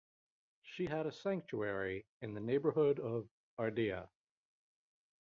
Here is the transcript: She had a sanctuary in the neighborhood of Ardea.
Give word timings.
She 0.63 0.87
had 0.87 1.05
a 1.05 1.11
sanctuary 1.11 2.07
in 2.21 2.33
the 2.33 2.39
neighborhood 2.41 2.99
of 2.99 3.29
Ardea. 3.59 4.09